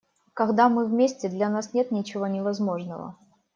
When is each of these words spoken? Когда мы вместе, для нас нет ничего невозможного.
Когда 0.33 0.67
мы 0.67 0.85
вместе, 0.87 1.29
для 1.29 1.47
нас 1.49 1.75
нет 1.75 1.91
ничего 1.91 2.25
невозможного. 2.25 3.17